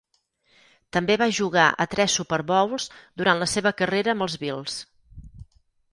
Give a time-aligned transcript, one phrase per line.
[0.95, 2.89] També va jugar a tres Super Bowls
[3.23, 4.83] durant la seva carrera amb els Bills.